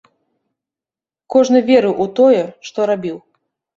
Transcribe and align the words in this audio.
Кожны 1.35 1.59
верыў 1.69 1.93
у 2.07 2.11
тое, 2.21 2.43
што 2.71 2.79
рабіў. 2.93 3.17